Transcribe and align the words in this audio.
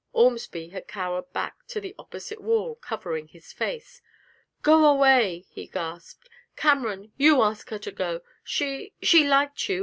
Ormsby 0.13 0.69
had 0.69 0.87
cowered 0.87 1.31
back 1.31 1.67
to 1.67 1.79
the 1.79 1.93
opposite 1.99 2.41
wall, 2.41 2.73
covering 2.73 3.27
his 3.27 3.53
face. 3.53 4.01
'Go 4.63 4.83
away!' 4.85 5.45
he 5.51 5.67
gasped. 5.67 6.27
'Cameron 6.55 7.11
you 7.17 7.43
ask 7.43 7.69
her 7.69 7.77
to 7.77 7.91
go. 7.91 8.21
She 8.43 8.95
she 9.03 9.27
liked 9.27 9.69
you.... 9.69 9.79